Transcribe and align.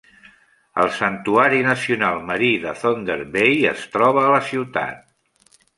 El 0.83 0.89
Santuari 0.99 1.61
Nacional 1.69 2.25
Marí 2.31 2.51
de 2.67 2.75
Thunder 2.83 3.21
Bay 3.39 3.53
es 3.77 3.87
troba 3.97 4.27
a 4.29 4.37
la 4.37 4.45
ciutat. 4.53 5.59